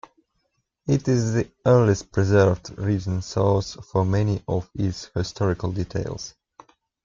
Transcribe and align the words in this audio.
It 0.87 1.07
is 1.07 1.33
the 1.33 1.51
earliest 1.63 2.11
preserved 2.11 2.75
written 2.79 3.21
source 3.21 3.75
for 3.75 4.03
many 4.03 4.43
of 4.47 4.67
its 4.73 5.11
historical 5.13 5.71
details. 5.71 6.33